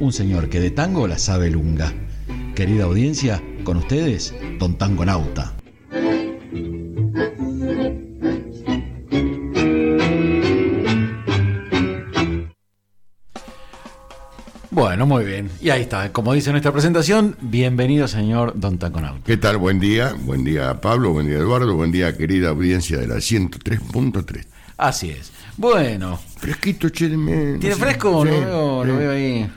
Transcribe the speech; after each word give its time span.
un 0.00 0.12
señor 0.12 0.48
que 0.48 0.60
de 0.60 0.70
tango 0.70 1.06
la 1.06 1.18
sabe 1.18 1.50
lunga. 1.50 1.92
Querida 2.54 2.84
audiencia, 2.84 3.42
con 3.62 3.76
ustedes, 3.76 4.34
Don 4.58 4.76
Tangonauta. 4.76 5.54
Bueno, 14.70 15.04
muy 15.04 15.24
bien. 15.24 15.50
Y 15.60 15.70
ahí 15.70 15.82
está. 15.82 16.10
Como 16.10 16.32
dice 16.32 16.52
nuestra 16.52 16.72
presentación, 16.72 17.36
bienvenido, 17.40 18.08
señor 18.08 18.54
Don 18.56 18.78
Tangonauta. 18.78 19.22
¿Qué 19.24 19.36
tal? 19.36 19.58
Buen 19.58 19.78
día. 19.78 20.14
Buen 20.20 20.42
día, 20.42 20.80
Pablo. 20.80 21.12
Buen 21.12 21.26
día, 21.26 21.36
Eduardo. 21.36 21.74
Buen 21.74 21.92
día, 21.92 22.16
querida 22.16 22.48
audiencia 22.48 22.98
de 22.98 23.06
la 23.06 23.16
103.3. 23.16 24.46
Así 24.80 25.10
es. 25.10 25.30
Bueno. 25.56 26.18
Fresquito, 26.38 26.88
che. 26.88 27.08
¿Tiene 27.08 27.74
fresco? 27.76 28.24
lo, 28.24 28.30
veo, 28.30 28.84
lo 28.84 28.96
veo 28.96 29.10
ahí. 29.12 29.50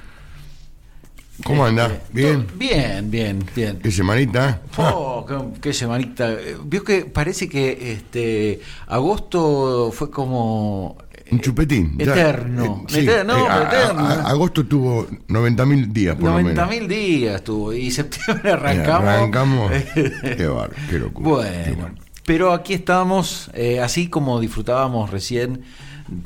¿Cómo 1.44 1.66
anda? 1.66 1.88
Este, 1.88 2.04
¿Bien? 2.14 2.48
Bien, 2.55 3.09
bien, 3.12 3.44
bien. 3.55 3.80
¿Qué 3.81 3.90
semanita? 3.91 4.62
Oh, 4.78 5.26
qué, 5.26 5.36
qué 5.62 5.73
semanita. 5.73 6.36
Vio 6.66 6.84
que 6.84 7.05
parece 7.05 7.50
que 7.50 7.94
este 7.94 8.62
agosto 8.88 9.91
fue 9.91 10.12
como 10.12 10.95
Un 11.31 11.40
chupetín. 11.42 11.98
ya. 11.98 12.12
Eterno. 12.14 12.84
Eh, 12.88 12.94
sí, 12.94 13.00
Eterno, 13.00 13.36
eh, 13.38 13.50
a- 13.50 13.64
eterno. 13.64 14.05
a- 14.08 14.30
agosto 14.30 14.66
tuvo 14.67 15.08
90.000 15.28 15.92
días, 15.92 16.16
por 16.16 16.26
lo 16.26 16.31
90 16.31 16.66
menos. 16.67 16.80
mil 16.81 16.88
días 16.88 17.44
tuvo 17.44 17.73
y 17.73 17.90
septiembre 17.90 18.50
Eh, 18.52 18.53
arrancamos. 18.53 19.09
Arrancamos. 19.09 19.72
qué 20.38 20.45
bárbaro, 20.48 20.73
qué 20.90 21.00
locura. 21.00 21.52
qué 21.66 21.72
Bueno, 21.72 21.95
pero 22.25 22.53
aquí 22.53 22.73
estamos, 22.73 23.49
eh, 23.53 23.79
así 23.79 24.07
como 24.09 24.39
disfrutábamos 24.39 25.09
recién 25.11 25.63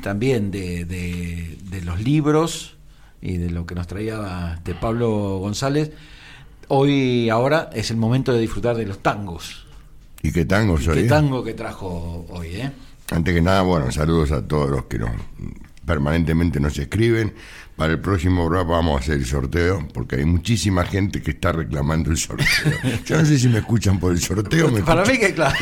también 0.02 0.50
de, 0.50 0.84
de- 0.84 1.58
de 1.70 1.82
los 1.82 2.00
libros 2.00 2.76
y 3.20 3.36
de 3.36 3.50
lo 3.50 3.66
que 3.66 3.74
nos 3.74 3.86
traía 3.86 4.54
este 4.56 4.74
Pablo 4.74 5.38
González, 5.38 5.92
hoy 6.68 7.28
ahora 7.30 7.70
es 7.72 7.90
el 7.90 7.96
momento 7.96 8.32
de 8.32 8.40
disfrutar 8.40 8.76
de 8.76 8.86
los 8.86 8.98
tangos. 9.02 9.66
¿Y 10.22 10.32
qué 10.32 10.44
tango 10.44 10.80
soy? 10.80 11.02
¿Qué 11.02 11.08
tango 11.08 11.42
que 11.44 11.54
trajo 11.54 12.26
hoy, 12.30 12.48
eh? 12.56 12.70
Antes 13.10 13.34
que 13.34 13.40
nada, 13.40 13.62
bueno, 13.62 13.90
saludos 13.92 14.32
a 14.32 14.46
todos 14.46 14.68
los 14.68 14.84
que 14.84 14.98
nos 14.98 15.10
permanentemente 15.86 16.60
nos 16.60 16.78
escriben. 16.78 17.34
Para 17.78 17.92
el 17.92 18.00
próximo 18.00 18.44
programa 18.48 18.72
vamos 18.78 18.96
a 18.96 18.98
hacer 19.04 19.14
el 19.14 19.24
sorteo, 19.24 19.86
porque 19.94 20.16
hay 20.16 20.24
muchísima 20.24 20.84
gente 20.84 21.22
que 21.22 21.30
está 21.30 21.52
reclamando 21.52 22.10
el 22.10 22.16
sorteo. 22.16 22.46
Yo 23.06 23.16
no 23.18 23.24
sé 23.24 23.38
si 23.38 23.48
me 23.48 23.58
escuchan 23.58 24.00
por 24.00 24.10
el 24.12 24.20
sorteo. 24.20 24.68
Me 24.70 24.82
Para 24.82 25.04
escuchan- 25.04 25.12
mí 25.12 25.18
que 25.26 25.32
claro, 25.34 25.56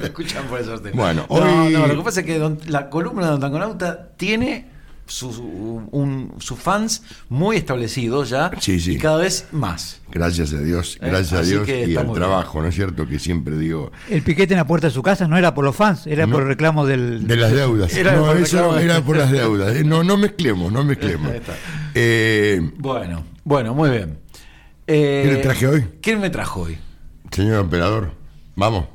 lo 0.00 0.04
escuchan 0.06 0.44
por 0.48 0.60
eso. 0.60 0.82
Bueno, 0.92 1.26
no, 1.30 1.36
hoy- 1.36 1.72
no, 1.72 1.86
lo 1.86 1.96
que 1.98 2.02
pasa 2.02 2.20
es 2.20 2.26
que 2.26 2.36
don- 2.36 2.58
la 2.66 2.90
columna 2.90 3.26
de 3.26 3.30
Don 3.30 3.40
Tangonauta 3.40 4.08
tiene 4.16 4.68
sus, 5.10 5.38
un- 5.38 6.34
sus 6.38 6.58
fans 6.58 7.02
muy 7.28 7.56
establecidos 7.56 8.30
ya 8.30 8.50
Sí, 8.60 8.78
sí. 8.80 8.92
y 8.92 8.98
cada 8.98 9.18
vez 9.18 9.46
más. 9.52 10.00
Gracias 10.10 10.52
a 10.52 10.60
Dios, 10.60 10.96
Eh, 11.00 11.06
gracias 11.08 11.32
a 11.40 11.42
Dios 11.42 11.68
y 11.68 11.96
al 11.96 12.12
trabajo, 12.12 12.62
¿no 12.62 12.68
es 12.68 12.74
cierto? 12.74 13.06
Que 13.06 13.18
siempre 13.18 13.56
digo, 13.58 13.90
El 14.08 14.22
piquete 14.22 14.54
en 14.54 14.58
la 14.58 14.66
puerta 14.66 14.86
de 14.88 14.92
su 14.92 15.02
casa 15.02 15.26
no 15.28 15.36
era 15.36 15.52
por 15.54 15.64
los 15.64 15.74
fans, 15.76 16.06
era 16.06 16.26
No. 16.26 16.32
por 16.36 16.46
reclamo 16.46 16.86
del. 16.86 17.26
de 17.26 17.36
las 17.36 17.52
deudas. 17.52 17.94
Era 17.94 18.14
no, 18.16 18.26
por 18.26 18.36
eso 18.36 18.56
reclamo. 18.58 18.78
era 18.78 19.04
por 19.04 19.16
las 19.16 19.30
deudas. 19.30 19.76
Eh, 19.76 19.84
No, 19.84 20.02
no 20.04 20.16
mezclemos, 20.16 20.72
no 20.72 20.84
mezclemos. 20.84 21.32
Eh, 21.94 22.60
Bueno, 22.78 23.24
bueno, 23.44 23.74
muy 23.74 23.90
bien. 23.90 24.18
Eh, 24.86 25.22
¿Qué 25.26 25.32
le 25.34 25.38
traje 25.40 25.66
hoy? 25.66 25.84
¿Qué 26.00 26.16
me 26.16 26.30
trajo 26.30 26.62
hoy? 26.62 26.78
señor 27.32 27.64
operador, 27.64 28.12
vamos. 28.56 28.86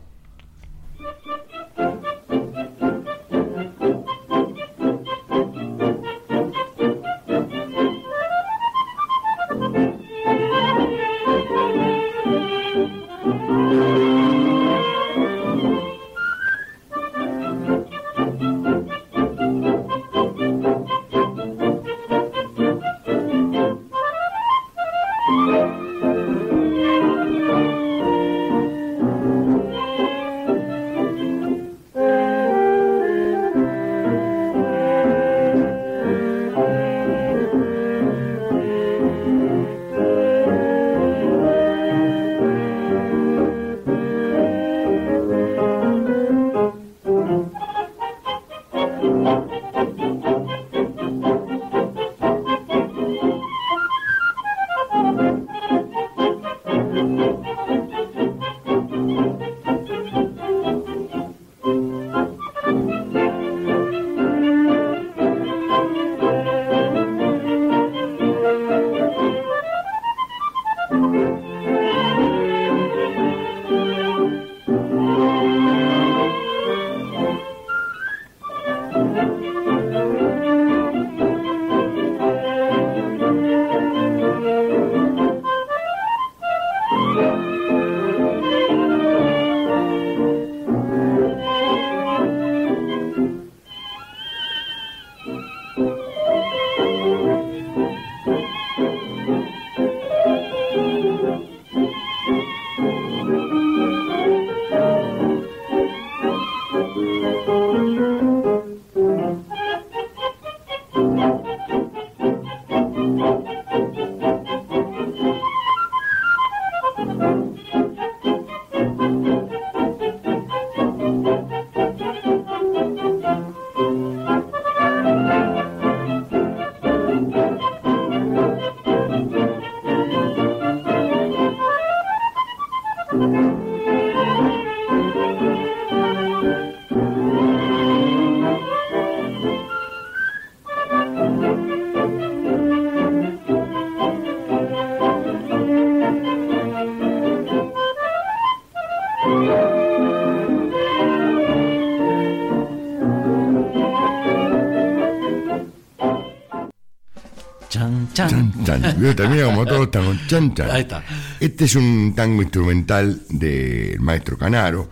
Chan. 158.81 158.81
Chan, 158.81 158.94
chan. 158.94 159.01
Veo, 159.01 159.16
Termina 159.16 159.45
como 159.45 159.66
todos 159.66 159.92
tangos. 159.92 160.18
Chan, 160.27 160.54
chan. 160.54 160.72
Ahí 160.72 160.81
está. 160.81 161.04
Este 161.39 161.66
es 161.66 161.75
un 161.75 162.13
tango 162.16 162.42
instrumental 162.42 163.22
del 163.30 164.00
maestro 164.00 164.38
Canaro, 164.38 164.89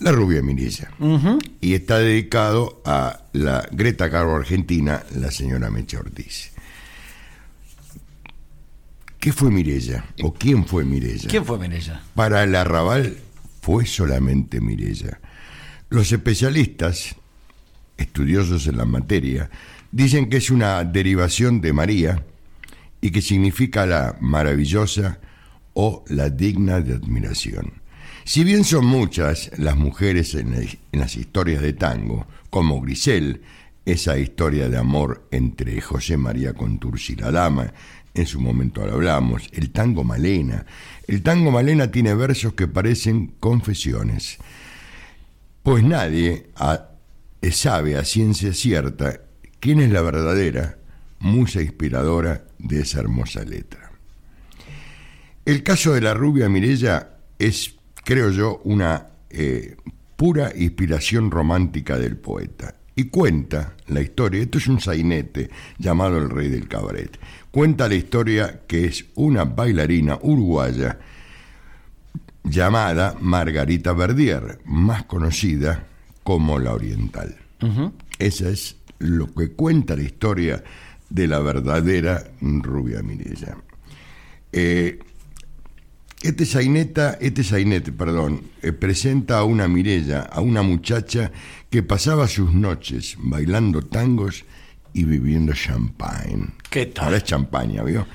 La 0.00 0.12
rubia 0.12 0.42
Mirilla. 0.42 0.90
Y 1.60 1.74
está 1.74 1.98
dedicado 1.98 2.82
a 2.84 3.20
la 3.32 3.66
Greta 3.70 4.08
Garbo 4.08 4.36
argentina, 4.36 5.02
la 5.14 5.30
señora 5.30 5.70
Mecha 5.70 5.98
Ortiz. 5.98 6.52
¿Qué 9.18 9.32
fue 9.32 9.50
Mirella? 9.50 10.04
¿O 10.22 10.34
quién 10.34 10.66
fue 10.66 10.84
Mirella? 10.84 11.30
¿Quién 11.30 11.46
fue 11.46 11.58
Menella? 11.58 12.02
Para 12.14 12.42
el 12.42 12.54
arrabal 12.54 13.16
fue 13.62 13.86
solamente 13.86 14.60
Mirella. 14.60 15.18
Los 15.88 16.12
especialistas, 16.12 17.16
estudiosos 17.96 18.66
en 18.66 18.76
la 18.76 18.84
materia, 18.84 19.48
dicen 19.90 20.28
que 20.28 20.36
es 20.36 20.50
una 20.50 20.84
derivación 20.84 21.62
de 21.62 21.72
María 21.72 22.22
y 23.04 23.10
que 23.10 23.20
significa 23.20 23.84
la 23.84 24.16
maravillosa 24.18 25.20
o 25.74 26.06
la 26.08 26.30
digna 26.30 26.80
de 26.80 26.94
admiración. 26.94 27.82
Si 28.24 28.44
bien 28.44 28.64
son 28.64 28.86
muchas 28.86 29.50
las 29.58 29.76
mujeres 29.76 30.34
en, 30.34 30.54
las 30.90 31.14
historias 31.14 31.60
de 31.60 31.74
tango, 31.74 32.26
como 32.48 32.80
Grisel, 32.80 33.42
esa 33.84 34.16
historia 34.16 34.70
de 34.70 34.78
amor 34.78 35.28
entre 35.32 35.78
José 35.82 36.16
María 36.16 36.54
Contursi 36.54 37.12
y 37.12 37.16
la 37.16 37.30
dama, 37.30 37.74
en 38.14 38.24
su 38.24 38.40
momento 38.40 38.86
lo 38.86 38.94
hablamos, 38.94 39.50
el 39.52 39.70
tango 39.70 40.02
Malena. 40.02 40.64
El 41.06 41.20
tango 41.20 41.50
Malena 41.50 41.90
tiene 41.90 42.14
versos 42.14 42.54
que 42.54 42.68
parecen 42.68 43.34
confesiones, 43.38 44.38
pues 45.62 45.84
nadie 45.84 46.46
sabe 47.52 47.98
a 47.98 48.04
ciencia 48.06 48.54
cierta 48.54 49.20
quién 49.60 49.80
es 49.80 49.90
la 49.90 50.00
verdadera 50.00 50.78
musa 51.24 51.62
inspiradora 51.62 52.44
de 52.58 52.80
esa 52.80 53.00
hermosa 53.00 53.42
letra. 53.44 53.90
El 55.44 55.62
caso 55.62 55.94
de 55.94 56.02
la 56.02 56.14
rubia 56.14 56.48
Mirella 56.48 57.16
es, 57.38 57.76
creo 58.04 58.30
yo, 58.30 58.60
una 58.64 59.08
eh, 59.30 59.76
pura 60.16 60.52
inspiración 60.54 61.30
romántica 61.30 61.98
del 61.98 62.16
poeta. 62.16 62.76
Y 62.94 63.04
cuenta 63.04 63.74
la 63.88 64.00
historia, 64.02 64.42
esto 64.42 64.58
es 64.58 64.68
un 64.68 64.80
sainete 64.80 65.50
llamado 65.78 66.18
El 66.18 66.30
Rey 66.30 66.48
del 66.48 66.68
Cabaret, 66.68 67.18
cuenta 67.50 67.88
la 67.88 67.94
historia 67.96 68.60
que 68.68 68.84
es 68.84 69.06
una 69.16 69.44
bailarina 69.44 70.18
uruguaya 70.22 71.00
llamada 72.44 73.16
Margarita 73.20 73.94
Verdier, 73.94 74.60
más 74.64 75.04
conocida 75.04 75.88
como 76.22 76.58
la 76.58 76.74
Oriental. 76.74 77.34
Esa 78.18 78.50
es 78.50 78.76
lo 78.98 79.32
que 79.32 79.52
cuenta 79.52 79.96
la 79.96 80.02
historia 80.02 80.62
de 81.10 81.26
la 81.26 81.40
verdadera 81.40 82.24
rubia 82.40 83.02
Mirella. 83.02 83.56
Eh, 84.52 84.98
este 86.22 86.46
saineta, 86.46 87.18
este 87.20 87.44
sainete, 87.44 87.92
perdón, 87.92 88.42
eh, 88.62 88.72
presenta 88.72 89.38
a 89.38 89.44
una 89.44 89.68
Mirella, 89.68 90.22
a 90.22 90.40
una 90.40 90.62
muchacha 90.62 91.32
que 91.68 91.82
pasaba 91.82 92.28
sus 92.28 92.54
noches 92.54 93.16
bailando 93.18 93.82
tangos 93.82 94.44
y 94.92 95.04
bebiendo 95.04 95.52
champagne. 95.52 96.48
¿Qué 96.70 96.86
tal? 96.86 97.04
Ahora 97.04 97.16
es 97.18 97.24
champaña, 97.24 97.82
¿vio? 97.82 98.06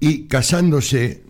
Y 0.00 0.24
casándose 0.24 1.22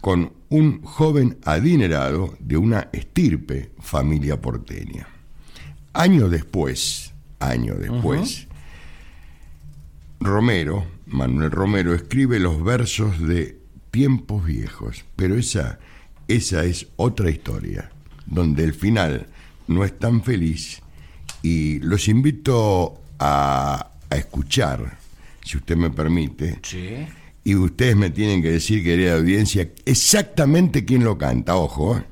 con 0.00 0.32
un 0.50 0.82
joven 0.82 1.38
adinerado 1.44 2.36
de 2.38 2.56
una 2.56 2.88
estirpe 2.92 3.70
familia 3.80 4.40
porteña. 4.40 5.08
Años 5.92 6.30
después, 6.30 7.12
años 7.40 7.78
después, 7.78 8.47
Romero, 10.20 10.84
Manuel 11.06 11.50
Romero, 11.50 11.94
escribe 11.94 12.38
los 12.38 12.62
versos 12.62 13.20
de 13.26 13.58
Tiempos 13.90 14.44
Viejos, 14.44 15.04
pero 15.16 15.36
esa, 15.36 15.78
esa 16.26 16.64
es 16.64 16.88
otra 16.96 17.30
historia, 17.30 17.90
donde 18.26 18.64
el 18.64 18.74
final 18.74 19.26
no 19.66 19.84
es 19.84 19.98
tan 19.98 20.22
feliz 20.22 20.82
y 21.42 21.78
los 21.80 22.08
invito 22.08 23.00
a, 23.18 23.90
a 24.10 24.16
escuchar, 24.16 24.98
si 25.44 25.56
usted 25.56 25.76
me 25.76 25.90
permite, 25.90 26.58
Sí. 26.62 27.06
y 27.44 27.54
ustedes 27.54 27.96
me 27.96 28.10
tienen 28.10 28.42
que 28.42 28.50
decir, 28.50 28.82
querida 28.82 29.14
audiencia, 29.14 29.70
exactamente 29.86 30.84
quién 30.84 31.04
lo 31.04 31.16
canta, 31.16 31.56
ojo, 31.56 31.96
¿eh? 31.96 32.04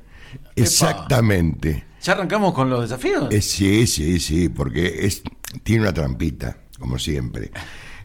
exactamente. 0.55 1.83
¿Ya 2.01 2.13
arrancamos 2.13 2.53
con 2.53 2.69
los 2.69 2.81
desafíos? 2.81 3.27
Eh, 3.33 3.41
sí, 3.41 3.85
sí, 3.85 4.19
sí, 4.19 4.49
porque 4.49 5.05
es, 5.05 5.21
tiene 5.63 5.81
una 5.83 5.93
trampita, 5.93 6.57
como 6.79 6.97
siempre. 6.97 7.51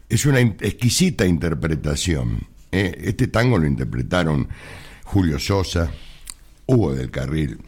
Es 0.09 0.25
una 0.25 0.39
exquisita 0.39 1.25
interpretación. 1.25 2.47
¿eh? 2.71 2.95
Este 3.01 3.27
tango 3.27 3.57
lo 3.57 3.67
interpretaron 3.67 4.47
Julio 5.03 5.39
Sosa, 5.39 5.91
Hugo 6.65 6.93
del 6.93 7.11
Carril, 7.11 7.59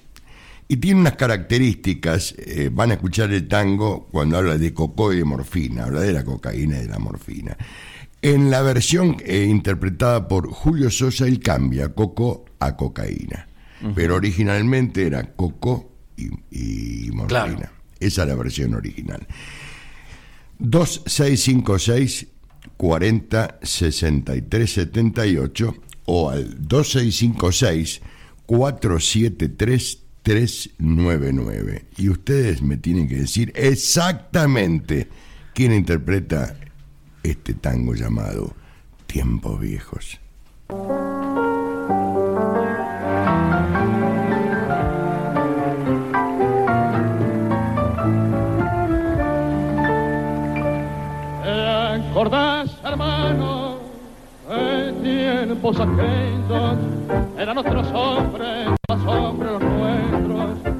y 0.68 0.78
tiene 0.78 1.02
unas 1.02 1.16
características, 1.16 2.34
eh, 2.38 2.70
van 2.74 2.92
a 2.92 2.96
escuchar 2.96 3.32
el 3.32 3.48
tango 3.48 4.08
cuando 4.12 4.38
habla 4.38 4.58
de 4.58 4.74
cocó 4.74 5.14
y 5.14 5.18
de 5.18 5.24
morfina, 5.24 5.84
habla 5.86 6.02
de 6.02 6.14
la 6.14 6.24
cocaína 6.24 6.78
y 6.78 6.82
de 6.82 6.88
la 6.88 6.98
morfina. 7.00 7.56
En 8.22 8.50
la 8.50 8.64
versión 8.64 9.18
eh, 9.24 9.46
interpretada 9.48 10.28
por 10.28 10.50
Julio 10.50 10.90
Sosa, 10.90 11.28
él 11.28 11.40
cambia 11.40 11.90
coco 11.90 12.46
a 12.60 12.76
cocaína, 12.76 13.48
pero 13.94 14.16
originalmente 14.16 15.06
era 15.06 15.36
coco 15.36 15.92
y, 16.18 16.30
y 16.50 17.12
morfina. 17.12 17.28
Claro. 17.28 17.70
Esa 18.00 18.24
es 18.24 18.28
la 18.28 18.36
versión 18.36 18.74
original. 18.74 19.28
2656 20.60 22.28
40 22.78 23.60
63 23.62 24.72
78 24.72 25.76
o 26.06 26.30
al 26.30 26.68
2656 26.68 28.02
473 28.46 30.00
399. 30.24 31.86
Y 31.98 32.10
ustedes 32.10 32.62
me 32.62 32.78
tienen 32.78 33.08
que 33.08 33.18
decir 33.18 33.54
exactamente 33.56 35.08
quién 35.54 35.72
interpreta 35.72 36.58
este 37.22 37.54
tango 37.54 37.94
llamado 37.94 38.56
Tiempos 39.06 39.60
Viejos. 39.60 40.20
Tiempos 55.66 55.80
aquellos? 55.80 56.78
Eran 57.38 57.58
otros 57.58 57.88
hombres, 57.92 58.70
más 58.88 59.06
hombres 59.06 59.52
los 59.54 59.62
nuestros. 59.64 60.74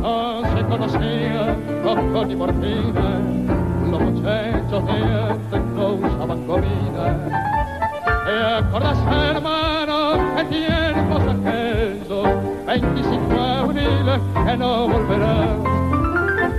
No 0.00 0.42
se 0.42 0.64
conocían 0.64 2.12
con 2.12 2.28
ni 2.28 2.36
morfina. 2.36 3.20
Los 3.90 4.00
muchachos 4.00 4.86
de 4.86 4.92
antes 4.92 5.60
no 5.76 5.92
usaban 5.94 6.46
comida. 6.46 7.30
¿Te 8.24 8.64
acordás, 8.66 8.98
hermano, 9.28 10.34
de 10.36 10.44
tiempos 10.44 11.22
aquellos? 11.22 12.66
25 12.66 13.40
abriles 13.40 14.20
que 14.44 14.56
no 14.56 14.88
volverán. 14.88 15.62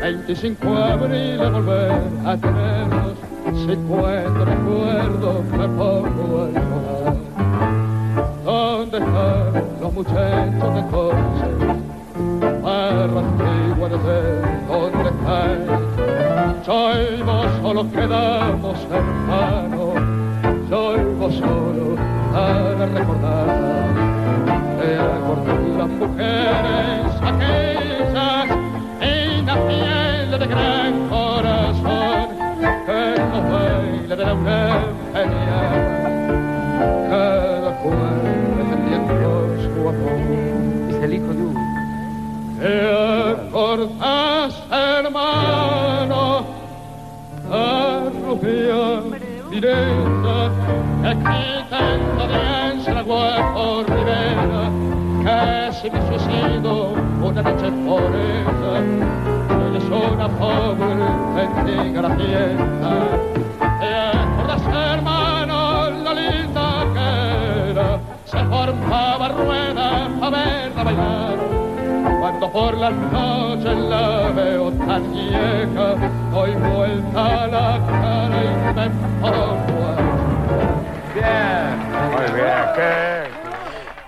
25 0.02 0.76
de 0.76 0.84
abril 0.84 1.42
a 1.42 1.50
volver 1.50 1.92
a 2.26 2.38
tenernos, 2.38 3.14
si 3.56 3.76
cuento 3.88 4.46
recuerdo 4.46 5.44
me 5.58 5.68
pongo 5.70 6.50
a 6.54 6.73
muchachos 10.04 10.74
de 10.74 10.80
entonces? 10.80 11.54
Barra 12.62 13.20
antigua 13.20 13.90
de 13.90 13.98
¿dónde 14.68 15.10
están? 15.10 15.58
Yo 16.66 16.78
y 17.02 17.22
vos 17.22 17.48
solo 17.62 17.92
quedamos 17.92 18.78
hermanos, 18.92 19.13
que 51.04 51.10
quitando 51.10 52.28
de 52.28 52.36
ansia 52.36 52.94
la 52.94 53.00
agua 53.02 53.84
ribera 53.88 54.64
casi 55.26 55.90
me 55.90 56.00
suicido 56.08 56.94
una 57.22 57.42
noche 57.42 57.70
por 57.86 58.10
ella 58.16 58.74
ella 59.66 59.78
es 59.78 59.84
una 59.84 60.28
pobre 60.40 60.96
bendiga 61.36 62.02
la 62.04 62.16
fiesta 62.16 62.90
¿Te 64.64 64.94
hermano, 64.94 65.90
la 66.06 66.14
linda 66.14 66.86
que? 66.94 68.32
Se 68.32 68.38
formaba 68.46 69.28
rueda 69.28 70.06
a 70.22 70.30
verla 70.30 70.84
bailar 70.84 71.38
cuando 72.22 72.50
por 72.50 72.78
las 72.78 72.94
noches 72.94 73.78
la 73.78 74.32
veo 74.34 74.72
tan 74.72 75.12
vieja, 75.12 75.96
doy 76.32 76.52
vuelta 76.54 77.48
la 77.48 77.80
cara 77.88 78.40
y 78.44 78.76
me 78.76 78.90
pongo 79.20 79.73
Muy 82.12 82.26
bien, 82.36 82.64
qué. 82.76 83.24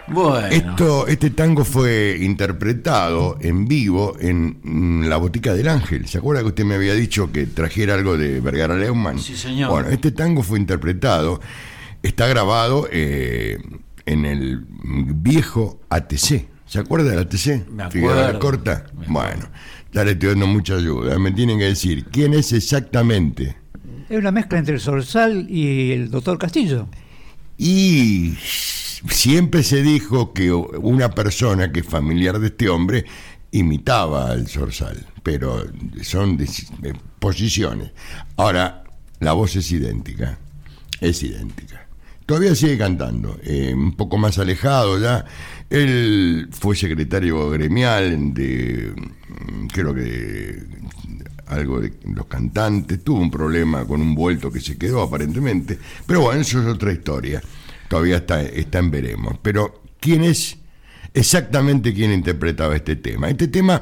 Bueno. 0.07 0.47
Esto, 0.47 1.07
este 1.07 1.31
tango 1.31 1.65
fue 1.65 2.17
interpretado 2.21 3.37
en 3.41 3.67
vivo 3.67 4.15
en 4.19 4.59
mm, 4.63 5.03
la 5.07 5.17
Botica 5.17 5.53
del 5.53 5.67
Ángel. 5.67 6.07
¿Se 6.07 6.19
acuerda 6.19 6.41
que 6.41 6.47
usted 6.47 6.63
me 6.63 6.75
había 6.75 6.93
dicho 6.93 7.31
que 7.31 7.47
trajera 7.47 7.95
algo 7.95 8.17
de 8.17 8.39
Vergara 8.39 8.75
Leumann? 8.77 9.19
Sí, 9.19 9.35
señor. 9.35 9.71
Bueno, 9.71 9.89
este 9.89 10.11
tango 10.11 10.43
fue 10.43 10.59
interpretado 10.59 11.39
está 12.07 12.27
grabado 12.27 12.87
eh, 12.91 13.57
en 14.05 14.25
el 14.25 14.65
viejo 14.67 15.79
ATC. 15.89 16.47
¿Se 16.65 16.79
acuerda 16.79 17.11
del 17.11 17.19
ATC? 17.19 17.67
Me 17.69 17.83
acuerdo. 17.83 18.39
Corta. 18.39 18.85
Me 18.95 19.05
acuerdo. 19.05 19.11
Bueno, 19.11 19.49
ya 19.91 20.03
le 20.03 20.11
estoy 20.11 20.29
dando 20.29 20.47
mucha 20.47 20.75
ayuda. 20.75 21.17
Me 21.19 21.31
tienen 21.31 21.59
que 21.59 21.65
decir 21.65 22.05
quién 22.05 22.33
es 22.33 22.53
exactamente. 22.53 23.55
Es 24.09 24.17
una 24.19 24.31
mezcla 24.31 24.59
entre 24.59 24.75
el 24.75 24.79
Sorsal 24.79 25.47
y 25.49 25.91
el 25.91 26.11
doctor 26.11 26.37
Castillo. 26.37 26.87
Y 27.57 28.37
siempre 29.09 29.63
se 29.63 29.81
dijo 29.81 30.33
que 30.33 30.51
una 30.51 31.11
persona 31.11 31.71
que 31.71 31.81
es 31.81 31.85
familiar 31.85 32.39
de 32.39 32.47
este 32.47 32.69
hombre 32.69 33.05
imitaba 33.51 34.31
al 34.31 34.47
Zorzal, 34.47 35.05
pero 35.23 35.63
son 36.01 36.37
posiciones. 37.19 37.91
Ahora, 38.35 38.83
la 39.19 39.33
voz 39.33 39.55
es 39.55 39.71
idéntica, 39.71 40.37
es 40.99 41.23
idéntica. 41.23 41.87
Todavía 42.25 42.55
sigue 42.55 42.77
cantando, 42.77 43.39
eh, 43.43 43.73
un 43.73 43.95
poco 43.95 44.17
más 44.17 44.39
alejado 44.39 44.99
ya. 44.99 45.25
Él 45.69 46.49
fue 46.51 46.75
secretario 46.75 47.49
gremial 47.51 48.33
de, 48.33 48.93
creo 49.71 49.93
que 49.93 50.63
algo 51.47 51.79
de 51.79 51.93
los 52.13 52.25
cantantes, 52.25 53.03
tuvo 53.03 53.19
un 53.19 53.31
problema 53.31 53.85
con 53.85 54.01
un 54.01 54.15
vuelto 54.15 54.51
que 54.51 54.59
se 54.59 54.77
quedó 54.77 55.01
aparentemente, 55.01 55.77
pero 56.05 56.21
bueno, 56.21 56.41
eso 56.41 56.59
es 56.59 56.67
otra 56.67 56.91
historia, 56.91 57.41
todavía 57.87 58.17
está, 58.17 58.41
está 58.41 58.79
en 58.79 58.91
veremos. 58.91 59.37
Pero, 59.41 59.83
¿quién 59.99 60.23
es 60.23 60.57
exactamente 61.13 61.93
quién 61.93 62.11
interpretaba 62.11 62.75
este 62.75 62.95
tema? 62.95 63.29
Este 63.29 63.47
tema 63.47 63.81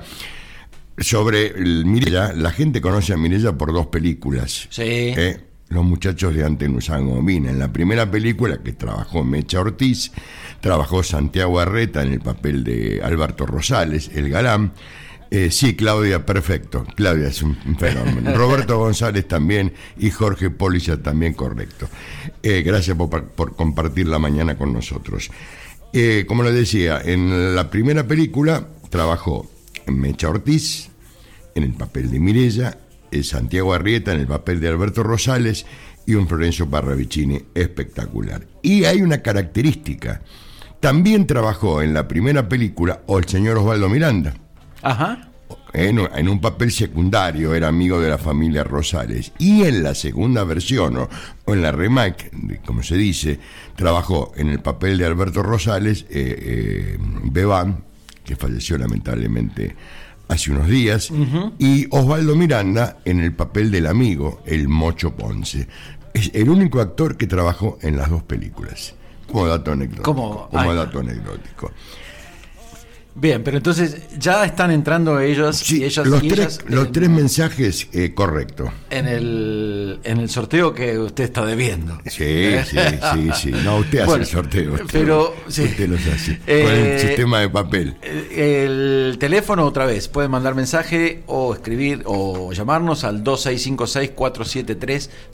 sobre 0.97 1.47
el 1.47 1.85
Mirella, 1.85 2.33
la 2.33 2.51
gente 2.51 2.81
conoce 2.81 3.13
a 3.13 3.17
Mirella 3.17 3.57
por 3.57 3.73
dos 3.73 3.87
películas. 3.87 4.67
Sí. 4.69 4.83
¿eh? 4.83 5.39
Los 5.69 5.83
muchachos 5.83 6.35
de 6.35 6.43
Anten 6.45 6.75
usaban 6.75 7.09
gomina. 7.09 7.49
En 7.49 7.57
la 7.57 7.73
primera 7.73 8.09
película 8.09 8.61
que 8.61 8.73
trabajó 8.73 9.23
Mecha 9.23 9.59
Ortiz, 9.59 10.11
trabajó 10.61 11.01
Santiago 11.01 11.59
Arreta 11.59 12.03
en 12.03 12.13
el 12.13 12.19
papel 12.19 12.63
de 12.63 13.01
Alberto 13.03 13.45
Rosales, 13.45 14.11
el 14.13 14.29
galán. 14.29 14.73
Eh, 15.35 15.49
sí, 15.49 15.75
Claudia, 15.75 16.23
perfecto. 16.27 16.85
Claudia 16.95 17.29
es 17.29 17.41
un 17.41 17.55
fenómeno. 17.79 18.33
Roberto 18.37 18.77
González 18.77 19.27
también 19.27 19.73
y 19.97 20.11
Jorge 20.11 20.51
Polilla 20.51 21.01
también 21.01 21.33
correcto. 21.33 21.89
Eh, 22.43 22.61
gracias 22.61 22.95
por, 22.95 23.09
par- 23.09 23.25
por 23.29 23.55
compartir 23.55 24.07
la 24.07 24.19
mañana 24.19 24.55
con 24.59 24.71
nosotros. 24.71 25.31
Eh, 25.91 26.25
como 26.27 26.43
les 26.43 26.53
decía, 26.53 27.01
en 27.03 27.55
la 27.55 27.71
primera 27.71 28.05
película 28.05 28.67
trabajó 28.91 29.49
Mecha 29.87 30.29
Ortiz, 30.29 30.89
en 31.55 31.63
el 31.63 31.73
papel 31.73 32.11
de 32.11 32.19
Mirella, 32.19 32.77
Santiago 33.23 33.73
Arrieta 33.73 34.11
en 34.13 34.19
el 34.19 34.27
papel 34.27 34.59
de 34.59 34.67
Alberto 34.67 35.01
Rosales 35.01 35.65
y 36.05 36.13
un 36.13 36.27
Florencio 36.27 36.69
Parravicini 36.69 37.41
espectacular. 37.55 38.45
Y 38.61 38.83
hay 38.85 39.01
una 39.01 39.23
característica. 39.23 40.21
También 40.79 41.25
trabajó 41.25 41.81
en 41.81 41.93
la 41.95 42.07
primera 42.07 42.47
película 42.47 43.01
o 43.07 43.17
el 43.17 43.25
señor 43.25 43.57
Osvaldo 43.57 43.89
Miranda. 43.89 44.35
Ajá. 44.83 45.29
En, 45.73 45.99
un- 45.99 46.09
en 46.15 46.29
un 46.29 46.39
papel 46.39 46.71
secundario, 46.71 47.53
era 47.55 47.67
amigo 47.67 47.99
de 47.99 48.09
la 48.09 48.17
familia 48.19 48.63
Rosales. 48.63 49.31
Y 49.39 49.63
en 49.63 49.81
la 49.83 49.95
segunda 49.95 50.43
versión, 50.43 50.97
o, 50.97 51.09
o 51.45 51.53
en 51.53 51.61
la 51.63 51.71
remake, 51.71 52.31
como 52.65 52.83
se 52.83 52.95
dice, 52.95 53.39
trabajó 53.75 54.31
en 54.35 54.49
el 54.49 54.59
papel 54.59 54.97
de 54.99 55.05
Alberto 55.05 55.41
Rosales, 55.41 56.05
eh, 56.09 56.37
eh, 56.39 56.97
Bebán, 57.23 57.83
que 58.23 58.35
falleció 58.35 58.77
lamentablemente 58.77 59.75
hace 60.29 60.51
unos 60.51 60.67
días, 60.67 61.09
y 61.59 61.87
Osvaldo 61.91 62.35
Miranda 62.35 62.97
en 63.05 63.19
el 63.19 63.33
papel 63.33 63.69
del 63.71 63.87
amigo, 63.87 64.41
el 64.45 64.67
Mocho 64.67 65.15
Ponce. 65.15 65.67
Es 66.13 66.31
el 66.33 66.49
único 66.49 66.79
actor 66.81 67.17
que 67.17 67.25
trabajó 67.27 67.77
en 67.81 67.97
las 67.97 68.09
dos 68.09 68.23
películas. 68.23 68.93
Como 69.27 69.47
dato 69.47 69.71
anecdótico. 69.71 70.15
Como- 70.51 70.73
dato 70.75 70.99
anecdótico. 70.99 71.71
Bien, 73.15 73.43
pero 73.43 73.57
entonces 73.57 73.97
ya 74.17 74.43
están 74.43 74.71
entrando 74.71 75.19
ellos 75.19 75.57
Sí, 75.57 75.81
y 75.81 75.83
ellas, 75.83 76.05
los, 76.07 76.23
y 76.23 76.27
tres, 76.29 76.59
ellas 76.59 76.71
los 76.73 76.91
tres 76.91 77.09
mensajes 77.09 77.87
eh, 77.93 78.13
correctos. 78.15 78.71
en 78.89 79.07
el, 79.07 79.99
en 80.03 80.17
el 80.19 80.29
sorteo 80.29 80.73
que 80.73 80.97
usted 80.97 81.25
está 81.25 81.45
debiendo. 81.45 81.95
Sí, 82.07 82.55
sí, 82.65 82.77
sí, 83.13 83.29
sí. 83.35 83.51
No, 83.63 83.77
usted 83.77 83.99
hace 83.99 84.05
Bueno, 84.07 84.23
el 84.23 84.29
sorteo. 84.29 84.73
Usted, 84.73 84.85
pero, 84.91 85.35
sí. 85.47 85.61
usted 85.63 85.89
los 85.89 85.99
hace. 86.07 86.39
Eh, 86.47 86.63
con 86.63 86.73
el 86.73 86.99
sistema 86.99 87.39
de 87.41 87.49
papel. 87.49 87.95
Eh, 88.01 88.63
El 89.11 89.17
teléfono 89.19 89.63
otra 89.65 89.85
vez, 89.85 90.07
pueden 90.07 90.31
mandar 90.31 90.55
mensaje 90.55 91.21
o 91.27 91.53
escribir 91.53 92.01
o 92.05 92.51
llamarnos 92.51 93.03
al 93.03 93.23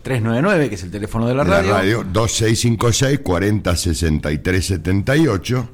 2656-473-399, 0.03 0.69
que 0.69 0.75
es 0.75 0.83
el 0.83 0.91
teléfono 0.91 1.27
de 1.27 1.35
la 1.35 1.43
de 1.43 1.49
la 1.49 1.55
radio. 1.57 1.73
radio 1.73 2.03
2656 2.11 3.19
4063 3.23 4.65
78 4.65 5.69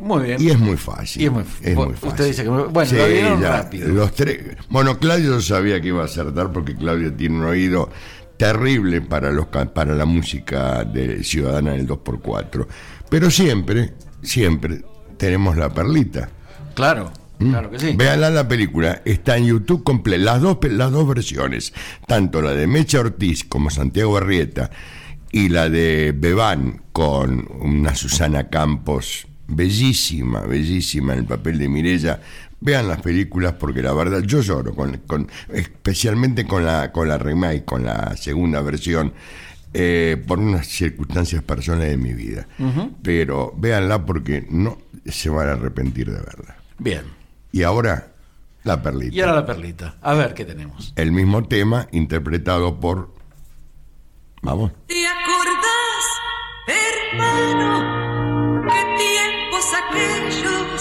Muy 0.00 0.22
bien. 0.24 0.40
y 0.40 0.48
es 0.50 0.58
muy 0.58 0.76
fácil. 0.76 1.22
Y 1.22 1.26
es 1.26 1.32
muy- 1.32 1.44
muy 1.74 1.86
usted 1.94 2.08
fácil. 2.08 2.26
dice 2.26 2.42
que 2.42 2.48
bueno, 2.48 2.70
lo 2.92 3.06
vieron 3.08 3.42
rápido. 3.42 3.88
Los 3.88 4.12
tres. 4.14 4.56
Bueno, 4.68 4.98
Claudio 4.98 5.40
sabía 5.40 5.80
que 5.80 5.88
iba 5.88 6.02
a 6.02 6.06
acertar 6.06 6.50
porque 6.52 6.74
Claudio 6.74 7.12
tiene 7.12 7.36
un 7.38 7.44
oído 7.44 7.90
terrible 8.36 9.02
para 9.02 9.30
los 9.30 9.46
para 9.46 9.94
la 9.94 10.06
música 10.06 10.84
de 10.84 11.22
ciudadana 11.22 11.72
del 11.72 11.86
2x4. 11.86 12.66
Pero 13.10 13.30
siempre, 13.30 13.92
siempre 14.22 14.82
tenemos 15.18 15.56
la 15.56 15.68
perlita. 15.68 16.30
Claro, 16.74 17.12
claro 17.38 17.70
que 17.70 17.78
sí. 17.78 17.92
Véanla 17.96 18.30
la 18.30 18.48
película, 18.48 19.02
está 19.04 19.36
en 19.36 19.46
YouTube 19.46 19.82
completa, 19.84 20.22
las 20.24 20.40
dos, 20.40 20.58
las 20.62 20.90
dos 20.90 21.06
versiones, 21.06 21.74
tanto 22.06 22.40
la 22.40 22.52
de 22.52 22.66
Mecha 22.66 23.00
Ortiz 23.00 23.44
como 23.44 23.68
Santiago 23.68 24.16
Arrieta 24.16 24.70
y 25.32 25.48
la 25.50 25.68
de 25.68 26.14
Bebán 26.16 26.82
con 26.92 27.46
una 27.60 27.94
Susana 27.94 28.48
Campos, 28.48 29.26
bellísima, 29.50 30.40
bellísima 30.40 31.12
en 31.14 31.20
el 31.20 31.24
papel 31.26 31.58
de 31.58 31.68
Mirella. 31.68 32.20
Vean 32.60 32.88
las 32.88 33.00
películas 33.00 33.54
porque 33.54 33.82
la 33.82 33.92
verdad 33.92 34.20
yo 34.20 34.40
lloro, 34.42 34.74
con, 34.74 34.98
con- 35.06 35.28
especialmente 35.52 36.46
con 36.46 36.64
la, 36.64 36.92
con 36.92 37.08
la 37.08 37.16
remake, 37.18 37.64
con 37.64 37.84
la 37.84 38.16
segunda 38.16 38.60
versión. 38.62 39.12
eh, 39.72 40.20
por 40.26 40.40
unas 40.40 40.66
circunstancias 40.66 41.44
personales 41.44 41.90
de 41.90 41.96
mi 41.96 42.12
vida. 42.12 42.46
Pero 43.02 43.54
véanla 43.56 44.04
porque 44.04 44.44
no 44.50 44.78
se 45.06 45.30
van 45.30 45.48
a 45.48 45.52
arrepentir 45.52 46.06
de 46.10 46.20
verla. 46.20 46.56
Bien. 46.78 47.02
Y 47.52 47.62
ahora, 47.62 48.08
la 48.64 48.82
perlita. 48.82 49.14
Y 49.14 49.20
ahora 49.20 49.34
la 49.36 49.46
perlita. 49.46 49.94
A 50.02 50.14
ver 50.14 50.34
qué 50.34 50.44
tenemos. 50.44 50.92
El 50.96 51.12
mismo 51.12 51.44
tema 51.44 51.86
interpretado 51.92 52.80
por. 52.80 53.14
Vamos. 54.42 54.72
¿Te 54.88 55.06
acordás, 55.06 56.04
hermano, 57.12 57.99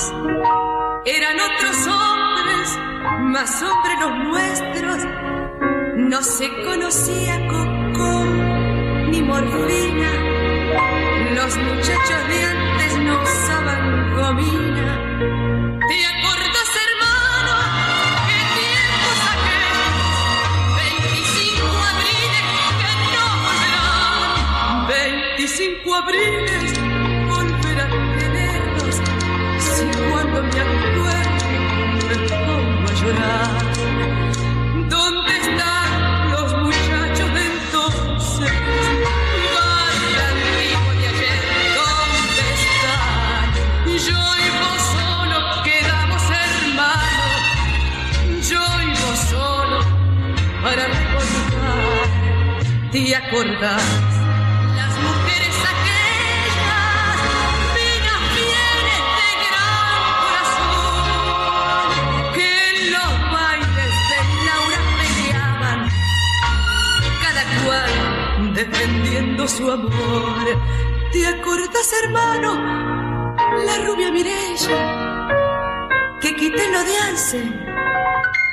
Eran 0.02 1.36
otros 1.42 1.88
hombres, 1.88 2.80
más 3.20 3.62
hombres 3.62 4.00
los 4.00 4.18
nuestros. 4.30 4.98
No 5.98 6.24
se 6.24 6.48
conocía 6.64 7.36
coco 7.48 8.24
ni 9.10 9.22
morfina. 9.22 10.12
Los 11.36 11.58
muchachos 11.58 12.28
de 12.30 12.44
antes 12.44 12.98
no 13.00 13.22
usaban 13.22 14.16
gomina. 14.16 14.88
¿Te 15.90 15.98
acordás, 16.14 16.72
hermano, 16.88 17.56
qué 18.28 18.40
tiempos 18.56 19.20
aquellos? 19.34 20.00
25 20.78 21.68
abriles 21.92 22.46
que 22.80 22.94
no 23.16 23.26
volverán. 23.44 24.88
25 24.88 25.96
abriles 25.96 26.89
¿Te 52.92 53.16
acordás? 53.16 53.84
Las 54.76 54.94
mujeres 54.98 55.56
aquellas, 55.64 55.99
cual 68.80 69.04
defendiendo 69.04 69.48
su 69.48 69.72
amor. 69.72 70.46
¿Te 71.12 71.28
acordás, 71.28 71.94
hermano? 72.04 73.36
La 73.66 73.86
rubia 73.86 74.12
Mirella, 74.12 75.28
que 76.22 76.36
quité 76.36 76.72
lo 76.72 76.84
de 76.84 76.98
Ansel 77.10 77.66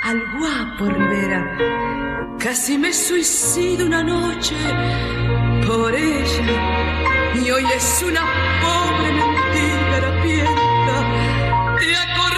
al 0.03 0.23
guapo 0.39 0.87
Rivera. 0.87 2.37
Casi 2.39 2.79
me 2.79 2.93
suicido 2.93 3.87
una 3.87 4.03
noche 4.03 4.55
por 5.67 5.95
ella 5.95 7.35
y 7.35 7.51
hoy 7.51 7.65
es 7.75 8.05
una 8.07 8.21
pobre 8.63 9.13
mentira 9.13 9.97
harapienta. 9.97 11.77
¿Te 11.79 11.97
acordás, 11.97 12.36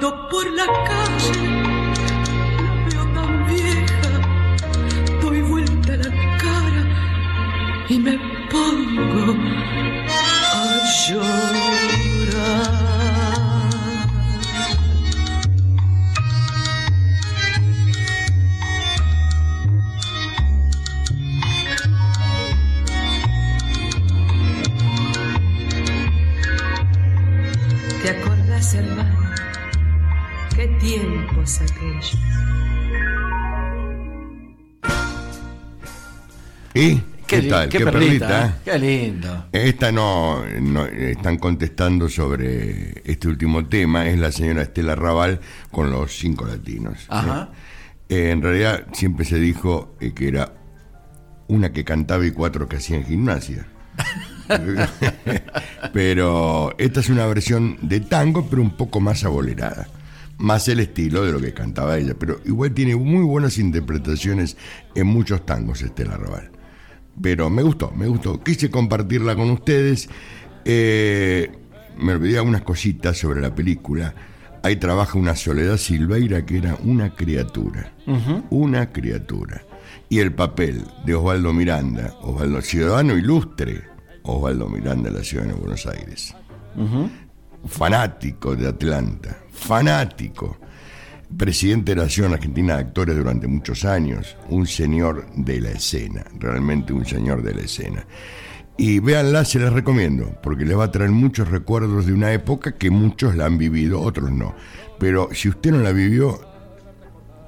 por 0.00 0.50
la 0.52 0.64
calle 0.64 1.09
tal? 37.60 37.68
Qué, 37.68 37.78
¿Qué, 37.78 37.84
perlita, 37.84 38.28
perlita? 38.28 38.46
¿eh? 38.46 38.52
Qué 38.64 38.78
lindo. 38.78 39.46
Esta 39.52 39.92
no, 39.92 40.44
no, 40.60 40.86
están 40.86 41.38
contestando 41.38 42.08
sobre 42.08 43.02
este 43.04 43.28
último 43.28 43.66
tema, 43.66 44.08
es 44.08 44.18
la 44.18 44.32
señora 44.32 44.62
Estela 44.62 44.94
Raval 44.94 45.40
con 45.70 45.90
los 45.90 46.12
cinco 46.12 46.46
latinos. 46.46 47.06
Ajá. 47.08 47.50
Eh, 48.08 48.30
en 48.30 48.42
realidad 48.42 48.86
siempre 48.92 49.24
se 49.24 49.38
dijo 49.38 49.94
eh, 50.00 50.12
que 50.12 50.28
era 50.28 50.52
una 51.48 51.72
que 51.72 51.84
cantaba 51.84 52.26
y 52.26 52.30
cuatro 52.30 52.68
que 52.68 52.76
hacían 52.76 53.04
gimnasia. 53.04 53.66
pero 55.92 56.74
esta 56.78 57.00
es 57.00 57.08
una 57.08 57.26
versión 57.26 57.78
de 57.82 58.00
tango, 58.00 58.46
pero 58.48 58.62
un 58.62 58.76
poco 58.76 59.00
más 59.00 59.24
abolerada. 59.24 59.88
Más 60.38 60.68
el 60.68 60.80
estilo 60.80 61.24
de 61.24 61.32
lo 61.32 61.40
que 61.40 61.52
cantaba 61.52 61.98
ella. 61.98 62.14
Pero 62.18 62.40
igual 62.44 62.72
tiene 62.72 62.96
muy 62.96 63.22
buenas 63.24 63.58
interpretaciones 63.58 64.56
en 64.94 65.06
muchos 65.06 65.44
tangos, 65.44 65.82
Estela 65.82 66.16
Raval. 66.16 66.50
Pero 67.22 67.50
me 67.50 67.62
gustó, 67.62 67.90
me 67.92 68.06
gustó. 68.06 68.42
Quise 68.42 68.70
compartirla 68.70 69.34
con 69.36 69.50
ustedes. 69.50 70.08
Eh, 70.64 71.50
me 71.98 72.12
olvidé 72.12 72.38
algunas 72.38 72.62
cositas 72.62 73.18
sobre 73.18 73.40
la 73.40 73.54
película. 73.54 74.14
Ahí 74.62 74.76
trabaja 74.76 75.18
una 75.18 75.36
Soledad 75.36 75.76
Silveira 75.76 76.44
que 76.44 76.58
era 76.58 76.76
una 76.82 77.14
criatura. 77.14 77.92
Una 78.50 78.90
criatura. 78.90 79.62
Y 80.08 80.18
el 80.18 80.34
papel 80.34 80.84
de 81.04 81.14
Osvaldo 81.14 81.52
Miranda, 81.52 82.14
Osvaldo 82.22 82.60
Ciudadano 82.60 83.16
Ilustre, 83.16 83.82
Osvaldo 84.22 84.68
Miranda 84.68 85.10
de 85.10 85.18
la 85.18 85.24
ciudad 85.24 85.44
de 85.44 85.52
Buenos 85.52 85.86
Aires. 85.86 86.34
Fanático 87.66 88.56
de 88.56 88.68
Atlanta, 88.68 89.38
fanático. 89.50 90.58
Presidente 91.36 91.92
de 91.92 91.96
la 91.96 92.02
Nación 92.04 92.32
Argentina 92.32 92.74
de 92.74 92.80
Actores 92.80 93.16
durante 93.16 93.46
muchos 93.46 93.84
años, 93.84 94.36
un 94.48 94.66
señor 94.66 95.26
de 95.36 95.60
la 95.60 95.70
escena, 95.70 96.24
realmente 96.38 96.92
un 96.92 97.06
señor 97.06 97.42
de 97.42 97.54
la 97.54 97.62
escena. 97.62 98.04
Y 98.76 98.98
véanla, 98.98 99.44
se 99.44 99.58
les 99.58 99.72
recomiendo, 99.72 100.38
porque 100.42 100.64
les 100.64 100.76
va 100.76 100.84
a 100.84 100.90
traer 100.90 101.10
muchos 101.10 101.48
recuerdos 101.48 102.06
de 102.06 102.12
una 102.12 102.32
época 102.32 102.76
que 102.76 102.90
muchos 102.90 103.36
la 103.36 103.46
han 103.46 103.58
vivido, 103.58 104.00
otros 104.00 104.30
no. 104.30 104.54
Pero 104.98 105.28
si 105.32 105.48
usted 105.48 105.70
no 105.70 105.78
la 105.78 105.92
vivió, 105.92 106.40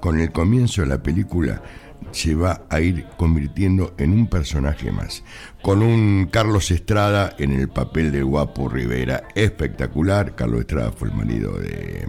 con 0.00 0.18
el 0.20 0.32
comienzo 0.32 0.82
de 0.82 0.88
la 0.88 1.02
película 1.02 1.62
se 2.10 2.34
va 2.34 2.62
a 2.68 2.80
ir 2.80 3.06
convirtiendo 3.16 3.94
en 3.98 4.12
un 4.12 4.26
personaje 4.26 4.92
más. 4.92 5.22
Con 5.62 5.82
un 5.82 6.28
Carlos 6.30 6.70
Estrada 6.70 7.34
en 7.38 7.52
el 7.52 7.68
papel 7.68 8.12
de 8.12 8.22
Guapo 8.22 8.68
Rivera, 8.68 9.22
espectacular. 9.34 10.34
Carlos 10.34 10.60
Estrada 10.60 10.92
fue 10.92 11.08
el 11.08 11.14
marido 11.14 11.52
de 11.58 12.06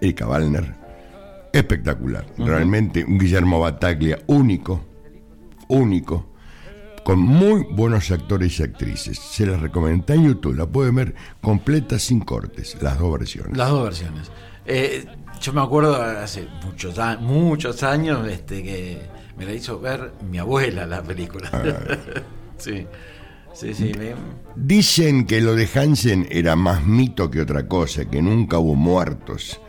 Erika 0.00 0.26
Wallner. 0.26 0.85
Espectacular. 1.52 2.26
Realmente 2.38 3.04
un 3.04 3.18
Guillermo 3.18 3.60
Bataglia 3.60 4.18
único, 4.26 4.84
único, 5.68 6.32
con 7.04 7.18
muy 7.20 7.64
buenos 7.70 8.10
actores 8.10 8.58
y 8.60 8.64
actrices. 8.64 9.18
Se 9.18 9.46
las 9.46 9.60
recomiendo. 9.60 10.00
Está 10.00 10.14
en 10.14 10.26
YouTube, 10.26 10.56
la 10.56 10.66
pueden 10.66 10.94
ver 10.96 11.14
completa 11.40 11.98
sin 11.98 12.20
cortes, 12.20 12.76
las 12.82 12.98
dos 12.98 13.18
versiones. 13.18 13.56
Las 13.56 13.70
dos 13.70 13.84
versiones. 13.84 14.30
Eh, 14.66 15.06
yo 15.40 15.52
me 15.52 15.60
acuerdo 15.60 15.94
hace 16.02 16.48
muchos, 16.64 16.98
muchos 17.20 17.82
años 17.82 18.26
este, 18.28 18.62
que 18.62 19.02
me 19.38 19.44
la 19.46 19.52
hizo 19.52 19.78
ver 19.80 20.12
mi 20.28 20.38
abuela 20.38 20.84
la 20.86 21.02
película. 21.02 21.48
sí, 22.58 22.86
sí, 23.54 23.72
sí. 23.74 23.92
me- 23.96 24.14
Dicen 24.56 25.26
que 25.26 25.40
lo 25.40 25.54
de 25.54 25.68
Hansen 25.74 26.26
era 26.30 26.56
más 26.56 26.84
mito 26.84 27.30
que 27.30 27.40
otra 27.40 27.68
cosa, 27.68 28.04
que 28.06 28.20
nunca 28.20 28.58
hubo 28.58 28.74
muertos. 28.74 29.60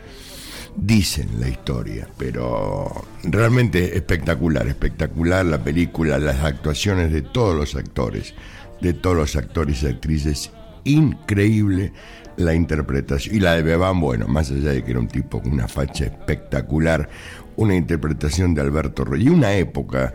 Dicen 0.80 1.40
la 1.40 1.48
historia, 1.48 2.08
pero 2.16 3.04
realmente 3.24 3.96
espectacular, 3.96 4.68
espectacular 4.68 5.44
la 5.44 5.58
película, 5.58 6.18
las 6.18 6.44
actuaciones 6.44 7.12
de 7.12 7.22
todos 7.22 7.56
los 7.56 7.74
actores, 7.74 8.34
de 8.80 8.92
todos 8.92 9.16
los 9.16 9.34
actores 9.34 9.82
y 9.82 9.88
actrices, 9.88 10.52
increíble 10.84 11.92
la 12.36 12.54
interpretación. 12.54 13.34
Y 13.34 13.40
la 13.40 13.54
de 13.54 13.62
Bebán, 13.62 14.00
bueno, 14.00 14.28
más 14.28 14.52
allá 14.52 14.70
de 14.70 14.84
que 14.84 14.92
era 14.92 15.00
un 15.00 15.08
tipo 15.08 15.42
con 15.42 15.52
una 15.52 15.66
facha 15.66 16.04
espectacular, 16.04 17.08
una 17.56 17.74
interpretación 17.74 18.54
de 18.54 18.60
Alberto 18.60 19.04
Rey, 19.04 19.24
y 19.24 19.28
una 19.30 19.54
época 19.54 20.14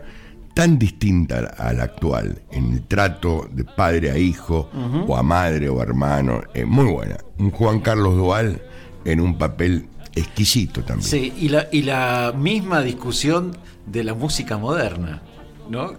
tan 0.54 0.78
distinta 0.78 1.54
a 1.58 1.74
la 1.74 1.84
actual, 1.84 2.40
en 2.50 2.72
el 2.72 2.82
trato 2.86 3.48
de 3.52 3.64
padre 3.64 4.10
a 4.10 4.16
hijo, 4.18 4.70
o 5.06 5.16
a 5.16 5.22
madre 5.22 5.68
o 5.68 5.80
a 5.80 5.82
hermano, 5.82 6.42
eh, 6.54 6.64
muy 6.64 6.90
buena. 6.90 7.18
Un 7.38 7.50
Juan 7.50 7.80
Carlos 7.80 8.16
Dual 8.16 8.62
en 9.04 9.20
un 9.20 9.36
papel 9.36 9.88
exquisito 10.14 10.82
también. 10.82 11.08
Sí, 11.08 11.32
y 11.38 11.48
la, 11.48 11.68
y 11.72 11.82
la 11.82 12.32
misma 12.36 12.80
discusión 12.82 13.56
de 13.86 14.04
la 14.04 14.14
música 14.14 14.56
moderna, 14.58 15.22
¿no? 15.68 15.94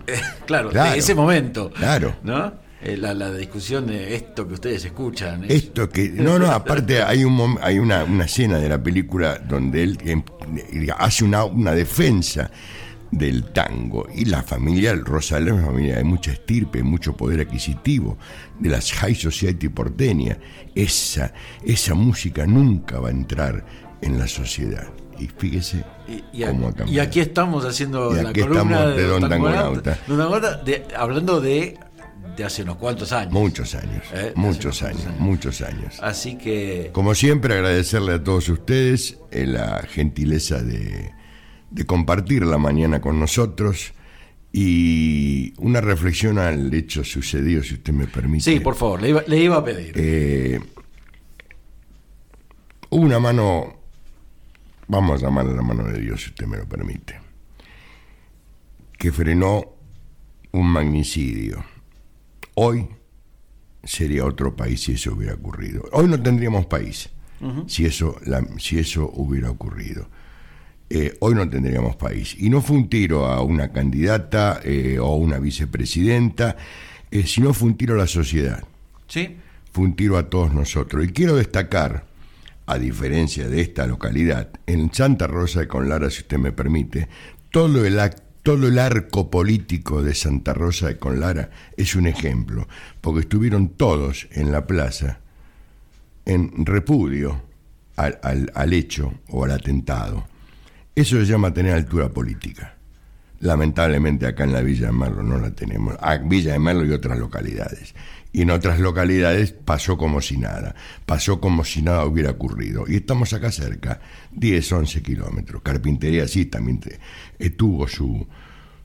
claro, 0.46 0.70
Claro. 0.70 0.92
de 0.94 0.98
ese 1.00 1.16
momento. 1.16 1.70
Claro. 1.72 2.16
¿No? 2.24 2.54
Eh, 2.82 2.98
la, 2.98 3.14
la 3.14 3.32
discusión 3.32 3.88
de 3.88 4.16
esto 4.16 4.48
que 4.48 4.54
ustedes 4.56 4.86
escuchan. 4.86 5.44
es- 5.46 5.52
Esto 5.52 5.90
que. 5.90 6.10
No, 6.10 6.38
no, 6.38 6.52
aparte 6.52 7.02
hay, 7.02 7.24
un, 7.24 7.58
hay 7.62 7.80
una, 7.80 8.04
una 8.04 8.26
escena 8.26 8.58
de 8.60 8.70
la 8.70 8.82
película 8.84 9.40
donde 9.40 9.84
él 9.84 10.24
hace 10.98 11.24
una, 11.24 11.46
una 11.46 11.72
defensa 11.72 12.52
del 13.12 13.46
tango. 13.54 14.08
Y 14.14 14.26
la 14.26 14.44
familia, 14.44 14.92
el 14.92 15.04
Rosalén 15.06 15.48
es 15.56 15.60
una 15.62 15.68
familia 15.68 15.96
de 15.98 16.04
mucha 16.04 16.32
estirpe, 16.32 16.84
mucho 16.84 17.16
poder 17.16 17.40
adquisitivo, 17.40 18.18
de 18.60 18.70
las 18.70 18.92
high 18.94 19.16
society 19.16 19.70
porteña. 19.70 20.38
Esa, 20.76 21.34
esa 21.64 21.94
música 21.96 22.46
nunca 22.46 23.00
va 23.00 23.08
a 23.08 23.12
entrar 23.12 23.66
en 24.02 24.20
la 24.20 24.28
sociedad. 24.28 24.88
Y 25.18 25.28
fíjese 25.28 25.84
Y, 26.08 26.24
y 26.40 26.44
a- 26.44 26.48
cómo 26.50 26.68
ha 26.78 26.86
y 26.90 27.00
aquí 27.00 27.22
estamos 27.22 27.64
haciendo 27.64 28.12
Y 28.12 28.22
la 28.22 28.30
aquí 28.30 28.42
columna 28.42 28.62
estamos 28.80 28.96
de 28.98 29.04
Don 29.08 29.30
Tangonauta. 29.30 29.98
Don 30.08 30.18
Tangonauta, 30.18 30.58
de- 30.64 30.84
hablando 30.98 31.40
de, 31.40 31.78
de 32.36 32.44
hace 32.44 32.64
unos 32.64 32.76
cuantos 32.76 33.14
años. 33.14 33.32
Muchos 33.32 33.76
años, 33.76 34.04
Eh, 34.14 34.34
muchos 34.36 34.84
años. 34.84 35.06
muchos 35.20 35.62
años. 35.62 35.98
Así 36.02 36.38
que 36.38 36.90
Como 36.92 37.16
siempre, 37.16 37.54
agradecerle 37.54 38.14
a 38.16 38.24
todos 38.24 38.50
ustedes 38.50 39.18
eh, 39.32 39.46
la 39.48 39.84
gentileza 39.90 40.62
de, 40.62 41.12
de 41.72 41.86
compartir 41.86 42.44
la 42.46 42.58
mañana 42.58 43.00
con 43.00 43.18
nosotros 43.18 43.94
y 44.52 45.54
una 45.58 45.80
reflexión 45.80 46.40
al 46.40 46.74
hecho 46.74 47.04
sucedido, 47.06 47.64
si 47.64 47.76
usted 47.76 47.94
me 47.94 48.08
permite. 48.08 48.44
sí, 48.44 48.60
por 48.60 48.76
favor, 48.76 49.02
le 49.02 49.10
iba, 49.10 49.24
le 49.28 49.38
iba 49.38 49.56
a 49.58 49.64
pedir. 49.64 49.94
Eh, 49.96 50.60
hubo 52.90 53.02
una 53.06 53.20
mano, 53.20 53.80
vamos 54.88 55.22
a 55.22 55.26
llamarla 55.26 55.54
la 55.54 55.62
mano 55.62 55.84
de 55.86 56.00
Dios, 56.00 56.22
si 56.24 56.30
usted 56.30 56.46
me 56.48 56.58
lo 56.58 56.66
permite, 56.68 57.20
que 58.98 59.12
frenó 59.12 59.74
un 60.52 60.68
magnicidio. 60.68 61.64
Hoy 62.56 62.88
sería 63.84 64.26
otro 64.26 64.56
país 64.56 64.82
si 64.82 64.94
eso 64.94 65.14
hubiera 65.14 65.34
ocurrido. 65.34 65.84
Hoy 65.92 66.08
no 66.08 66.22
tendríamos 66.22 66.66
país 66.66 67.10
si, 67.68 67.86
eso, 67.86 68.16
la- 68.26 68.44
si 68.58 68.80
eso 68.80 69.12
hubiera 69.14 69.52
ocurrido. 69.52 70.08
Eh, 70.90 71.16
hoy 71.20 71.36
no 71.36 71.48
tendríamos 71.50 71.96
país. 71.96 72.36
Y 72.40 72.50
no 72.50 72.62
fue 72.62 72.78
un 72.78 72.90
tiro 72.90 73.26
a 73.28 73.42
una 73.44 73.72
candidata 73.72 74.62
eh, 74.64 74.98
o 75.00 75.06
a 75.14 75.16
una 75.18 75.38
vicepresidenta, 75.40 76.56
eh, 77.12 77.24
sino 77.28 77.54
fue 77.54 77.68
un 77.70 77.78
tiro 77.78 77.94
a 77.96 77.98
la 77.98 78.08
sociedad 78.08 78.64
¿Sí? 79.08 79.38
fue 79.72 79.84
un 79.84 79.96
tiro 79.96 80.18
a 80.18 80.30
todos 80.30 80.54
nosotros. 80.54 81.04
Y 81.06 81.10
quiero 81.10 81.36
destacar, 81.36 82.06
a 82.68 82.78
diferencia 82.78 83.48
de 83.48 83.62
esta 83.62 83.86
localidad, 83.88 84.50
en 84.66 84.94
Santa 84.94 85.28
Rosa 85.28 85.62
de 85.62 85.68
Conlara, 85.68 86.10
si 86.10 86.22
usted 86.22 86.38
me 86.38 86.52
permite, 86.52 87.08
todo 87.52 87.86
el, 87.86 88.00
todo 88.44 88.68
el 88.68 88.80
arco 88.80 89.30
político 89.30 90.02
de 90.02 90.14
Santa 90.16 90.54
Rosa 90.54 90.88
de 90.88 90.98
Conlara 90.98 91.52
es 91.78 91.96
un 91.96 92.08
ejemplo, 92.08 92.68
porque 93.02 93.22
estuvieron 93.22 93.70
todos 93.70 94.28
en 94.32 94.52
la 94.52 94.66
plaza 94.68 95.20
en 96.26 96.66
repudio 96.66 97.42
al, 97.96 98.20
al- 98.24 98.52
al 98.56 98.74
hecho 98.74 99.14
o 99.30 99.46
al 99.46 99.52
atentado. 99.52 100.28
Eso 100.96 101.18
se 101.18 101.26
llama 101.26 101.54
tener 101.54 101.74
altura 101.76 102.10
política. 102.10 102.76
Lamentablemente 103.42 104.26
acá 104.26 104.46
en 104.46 104.54
la 104.54 104.62
Villa 104.62 104.88
de 104.88 104.94
Merlo 104.94 105.22
no 105.22 105.38
la 105.38 105.52
tenemos. 105.52 105.96
Ah, 106.00 106.18
Villa 106.18 106.54
de 106.54 106.60
Merlo 106.60 106.86
y 106.86 106.92
otras 106.94 107.20
localidades. 107.20 107.94
Y 108.36 108.42
en 108.42 108.50
otras 108.50 108.82
localidades 108.82 109.54
pasó 109.54 109.98
como 109.98 110.20
si 110.20 110.36
nada. 110.36 110.76
Pasó 111.06 111.40
como 111.40 111.64
si 111.64 111.82
nada 111.82 112.04
hubiera 112.04 112.32
ocurrido. 112.32 112.84
Y 112.86 112.98
estamos 112.98 113.32
acá 113.32 113.50
cerca, 113.50 114.02
10, 114.34 114.74
11 114.74 115.02
kilómetros. 115.02 115.62
Carpintería 115.62 116.28
sí 116.28 116.46
también 116.46 116.82
eh, 117.40 117.50
tuvo 117.52 117.88
su, 117.88 118.28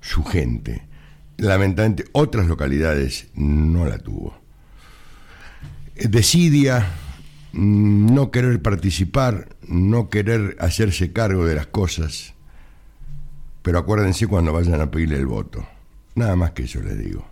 su 0.01 0.23
gente. 0.23 0.87
Lamentablemente 1.37 2.05
otras 2.13 2.47
localidades 2.47 3.27
no 3.35 3.87
la 3.87 3.99
tuvo. 3.99 4.41
Eh, 5.97 6.07
Desidia 6.07 6.87
mm, 7.53 8.15
no 8.15 8.31
querer 8.31 8.63
participar, 8.63 9.49
no 9.67 10.11
querer 10.11 10.59
hacerse 10.61 11.13
cargo 11.13 11.45
de 11.45 11.57
las 11.57 11.67
cosas. 11.67 12.35
Pero 13.63 13.81
acuérdense 13.81 14.29
cuando 14.29 14.53
vayan 14.53 14.81
a 14.81 14.93
pedirle 14.93 15.17
el 15.17 15.27
voto. 15.27 15.67
Nada 16.15 16.37
más 16.37 16.53
que 16.53 16.63
eso 16.63 16.81
les 16.81 16.97
digo. 16.97 17.27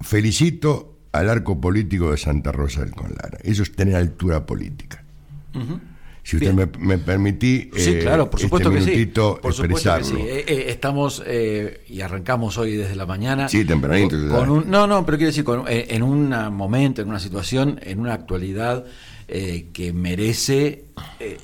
Felicito 0.00 0.99
al 1.12 1.28
arco 1.30 1.60
político 1.60 2.10
de 2.12 2.16
Santa 2.16 2.52
Rosa 2.52 2.80
del 2.84 2.92
Conlara. 2.92 3.38
Eso 3.42 3.62
es 3.62 3.72
tener 3.74 3.96
altura 3.96 4.46
política. 4.46 5.02
Si 6.22 6.36
usted 6.36 6.52
me, 6.52 6.66
me 6.78 6.98
permití 6.98 7.70
Sí, 7.74 7.90
eh, 7.94 7.98
claro, 8.00 8.30
por 8.30 8.38
supuesto 8.38 8.70
este 8.70 8.92
que 8.92 8.98
sí. 8.98 9.06
Por 9.06 9.52
supuesto 9.52 9.62
que 9.62 9.72
expresarlo. 9.72 10.06
sí. 10.06 10.14
Eh, 10.22 10.44
eh, 10.46 10.64
estamos 10.68 11.22
eh, 11.26 11.80
y 11.88 12.02
arrancamos 12.02 12.56
hoy 12.58 12.76
desde 12.76 12.94
la 12.94 13.06
mañana. 13.06 13.48
Sí, 13.48 13.64
tempranito, 13.64 14.16
Con, 14.16 14.28
ya. 14.28 14.36
con 14.36 14.50
un- 14.50 14.70
no, 14.70 14.86
no, 14.86 15.04
pero 15.04 15.16
quiero 15.18 15.30
decir, 15.30 15.42
con- 15.44 15.66
eh, 15.66 15.86
en 15.90 16.02
un 16.02 16.28
momento, 16.52 17.02
en 17.02 17.08
una 17.08 17.18
situación, 17.18 17.80
en 17.82 17.98
una 18.00 18.12
actualidad 18.14 18.84
eh, 19.32 19.68
que 19.72 19.92
merece 19.92 20.84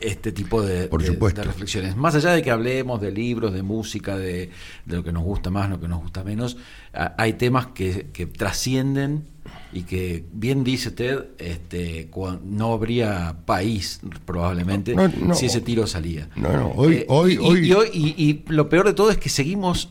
este 0.00 0.30
tipo 0.32 0.60
de, 0.62 0.88
Por 0.88 1.00
de- 1.02 1.06
supuesto. 1.08 1.40
de 1.40 1.46
reflexiones. 1.46 1.96
Más 1.96 2.14
allá 2.14 2.30
de 2.32 2.42
que 2.42 2.50
hablemos 2.50 3.00
de 3.00 3.10
libros, 3.12 3.54
de 3.54 3.62
música, 3.62 4.16
de, 4.16 4.50
de 4.84 4.96
lo 4.96 5.02
que 5.02 5.12
nos 5.12 5.22
gusta 5.24 5.50
más, 5.50 5.70
lo 5.70 5.80
que 5.80 5.88
nos 5.88 6.00
gusta 6.02 6.22
menos, 6.22 6.56
hay 6.92 7.32
temas 7.34 7.68
que, 7.68 8.08
que 8.12 8.26
trascienden 8.26 9.24
y 9.72 9.82
que, 9.82 10.24
bien 10.32 10.64
dice 10.64 10.90
Ted, 10.90 11.24
este, 11.38 12.08
no 12.44 12.72
habría 12.72 13.36
país 13.44 14.00
probablemente 14.24 14.94
No, 14.94 15.08
no. 15.08 15.34
si 15.34 15.46
ese 15.46 15.60
tiro 15.60 15.86
salía. 15.86 16.28
No, 16.36 16.52
no, 16.52 16.68
hoy- 16.76 16.94
Eh, 16.94 17.06
hoy- 17.08 17.34
y, 17.34 17.36
hoy- 17.38 17.66
y 17.68 17.72
hoy- 17.72 17.90
y- 17.92 18.14
y 18.24 18.44
lo 18.48 18.68
peor 18.68 18.86
de 18.86 18.94
todo 18.94 19.10
es 19.10 19.18
que 19.18 19.28
seguimos 19.28 19.90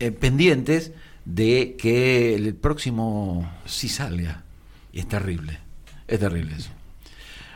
eh, 0.00 0.10
pendientes 0.10 0.92
de 1.24 1.76
que 1.78 2.34
el 2.34 2.54
próximo 2.54 3.48
sí 3.64 3.88
salga. 3.88 4.42
Y 4.92 4.98
es 5.00 5.08
terrible. 5.08 5.58
Es 6.08 6.18
terrible 6.20 6.56
eso. 6.56 6.70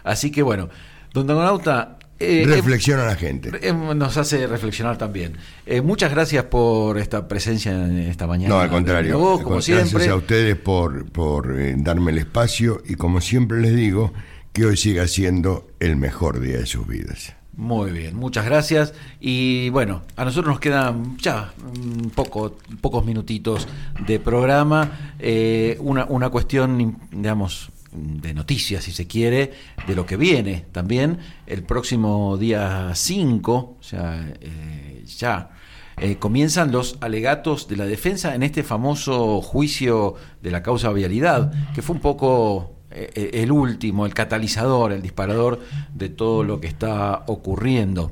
Así 0.04 0.30
que 0.30 0.42
bueno, 0.42 0.68
don 1.12 1.26
Donauta. 1.26 1.97
Eh, 2.20 2.44
Reflexiona 2.46 3.04
la 3.04 3.16
gente. 3.16 3.50
eh, 3.62 3.72
nos 3.72 4.16
hace 4.16 4.46
reflexionar 4.46 4.98
también. 4.98 5.34
Eh, 5.66 5.80
muchas 5.80 6.10
gracias 6.10 6.44
por 6.44 6.98
esta 6.98 7.28
presencia 7.28 7.72
en 7.72 7.98
esta 7.98 8.26
mañana. 8.26 8.54
No, 8.54 8.60
al 8.60 8.70
contrario. 8.70 9.18
Vos, 9.18 9.38
Al 9.38 9.44
como 9.44 9.56
contrario, 9.56 9.62
siempre. 9.84 9.92
Gracias 10.06 10.12
a 10.14 10.16
ustedes 10.16 10.56
por, 10.56 11.10
por 11.10 11.58
eh, 11.60 11.74
darme 11.78 12.10
el 12.12 12.18
espacio 12.18 12.82
y 12.86 12.94
como 12.94 13.20
siempre 13.20 13.60
les 13.60 13.74
digo, 13.76 14.12
que 14.52 14.64
hoy 14.66 14.76
siga 14.76 15.06
siendo 15.06 15.68
el 15.80 15.96
mejor 15.96 16.40
día 16.40 16.58
de 16.58 16.66
sus 16.66 16.86
vidas. 16.86 17.34
Muy 17.56 17.90
bien, 17.90 18.14
muchas 18.14 18.44
gracias. 18.44 18.94
Y 19.20 19.68
bueno, 19.70 20.02
a 20.14 20.24
nosotros 20.24 20.52
nos 20.52 20.60
quedan 20.60 21.16
ya 21.18 21.52
un 21.74 22.10
poco, 22.14 22.56
pocos 22.80 23.04
minutitos 23.04 23.66
de 24.06 24.20
programa. 24.20 25.12
Eh, 25.18 25.76
una, 25.80 26.04
una 26.04 26.28
cuestión, 26.30 26.96
digamos, 27.10 27.70
de 27.92 28.34
noticias, 28.34 28.84
si 28.84 28.92
se 28.92 29.06
quiere, 29.06 29.52
de 29.86 29.94
lo 29.94 30.06
que 30.06 30.16
viene 30.16 30.66
también. 30.72 31.18
El 31.46 31.62
próximo 31.62 32.36
día 32.36 32.90
5, 32.94 33.52
o 33.52 33.82
sea, 33.82 34.32
eh, 34.40 35.04
ya. 35.06 35.50
eh, 35.96 36.16
comienzan 36.16 36.70
los 36.70 36.98
alegatos 37.00 37.66
de 37.68 37.76
la 37.76 37.86
defensa 37.86 38.34
en 38.34 38.42
este 38.42 38.62
famoso 38.62 39.40
juicio 39.40 40.14
de 40.42 40.50
la 40.50 40.62
causa 40.62 40.92
vialidad, 40.92 41.52
que 41.74 41.82
fue 41.82 41.96
un 41.96 42.02
poco 42.02 42.76
eh, 42.90 43.30
el 43.34 43.50
último, 43.50 44.06
el 44.06 44.14
catalizador, 44.14 44.92
el 44.92 45.02
disparador 45.02 45.60
de 45.94 46.08
todo 46.08 46.44
lo 46.44 46.60
que 46.60 46.68
está 46.68 47.24
ocurriendo. 47.26 48.10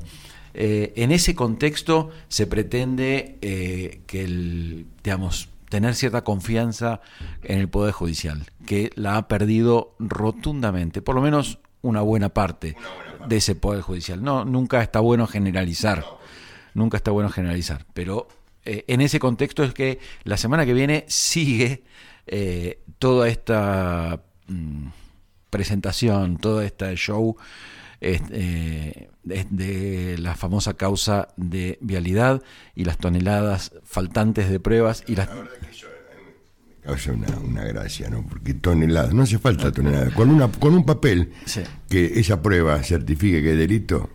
En 0.59 1.11
ese 1.11 1.35
contexto 1.35 2.09
se 2.29 2.47
pretende 2.47 3.37
que 4.07 4.23
el, 4.23 4.87
digamos, 5.03 5.49
tener 5.69 5.95
cierta 5.95 6.23
confianza 6.23 7.01
en 7.43 7.59
el 7.59 7.69
Poder 7.69 7.93
Judicial, 7.93 8.45
que 8.65 8.91
la 8.95 9.17
ha 9.17 9.27
perdido 9.27 9.95
rotundamente, 9.99 11.01
por 11.01 11.15
lo 11.15 11.21
menos 11.21 11.59
una 11.81 12.01
buena 12.01 12.29
parte 12.29 12.75
de 13.27 13.37
ese 13.37 13.55
Poder 13.55 13.81
Judicial. 13.81 14.23
No, 14.23 14.45
nunca 14.45 14.81
está 14.81 14.99
bueno 14.99 15.27
generalizar, 15.27 16.05
nunca 16.73 16.97
está 16.97 17.11
bueno 17.11 17.29
generalizar, 17.29 17.85
pero 17.93 18.27
eh, 18.65 18.85
en 18.87 19.01
ese 19.01 19.19
contexto 19.19 19.63
es 19.63 19.73
que 19.73 19.99
la 20.23 20.37
semana 20.37 20.65
que 20.65 20.73
viene 20.73 21.05
sigue 21.07 21.83
eh, 22.25 22.81
toda 22.99 23.29
esta 23.29 24.21
mm, 24.47 24.87
presentación, 25.49 26.37
todo 26.37 26.61
este 26.61 26.95
show 26.95 27.37
es- 28.01 28.21
eh, 28.31 29.09
de, 29.23 30.17
la 30.19 30.35
famosa 30.35 30.75
causa 30.75 31.27
de 31.37 31.77
vialidad 31.81 32.41
y 32.75 32.85
las 32.85 32.97
toneladas 32.97 33.71
faltantes 33.83 34.49
de 34.49 34.59
pruebas 34.59 35.03
y 35.07 35.15
las 35.15 35.29
Causa 36.83 37.11
una, 37.11 37.27
una 37.39 37.63
gracia, 37.65 38.09
¿no? 38.09 38.25
Porque 38.27 38.53
toneladas, 38.53 39.13
no 39.13 39.23
hace 39.23 39.37
falta 39.39 39.71
toneladas. 39.73 40.13
Con, 40.13 40.29
una, 40.29 40.49
con 40.49 40.73
un 40.73 40.85
papel 40.85 41.33
Sí. 41.45 41.59
que 41.89 42.17
esa 42.19 42.41
prueba 42.41 42.81
certifique 42.81 43.41
que 43.43 43.51
es 43.51 43.57
delito, 43.57 44.09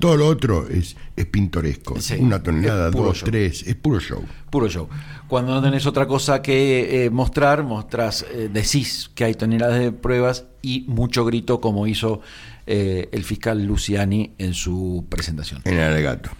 todo 0.00 0.16
lo 0.16 0.26
otro 0.26 0.68
es, 0.68 0.96
es 1.16 1.26
pintoresco. 1.26 1.94
Mm. 1.96 2.00
Sí, 2.00 2.14
una 2.18 2.42
tonelada, 2.42 2.90
dos, 2.90 3.18
show. 3.18 3.28
tres, 3.30 3.64
es 3.66 3.76
puro 3.76 4.00
show. 4.00 4.20
puro 4.50 4.68
show. 4.68 4.88
Cuando 5.28 5.54
no 5.54 5.62
tenés 5.62 5.86
otra 5.86 6.06
cosa 6.08 6.42
que 6.42 7.04
eh, 7.04 7.10
mostrar, 7.10 7.62
mostrás, 7.62 8.26
eh, 8.32 8.48
decís 8.52 9.08
que 9.14 9.24
hay 9.24 9.34
toneladas 9.34 9.78
de 9.78 9.92
pruebas 9.92 10.46
y 10.60 10.84
mucho 10.88 11.24
grito 11.24 11.60
como 11.60 11.86
hizo 11.86 12.20
eh, 12.66 13.08
el 13.12 13.24
fiscal 13.24 13.64
Luciani 13.64 14.32
en 14.38 14.54
su 14.54 15.06
presentación. 15.08 15.62
En 15.64 15.74
el 15.74 15.80
alegato. 15.80 16.30